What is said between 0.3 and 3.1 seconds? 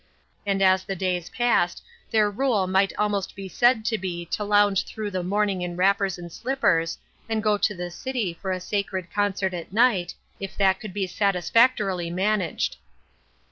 And as the days passed, their rule might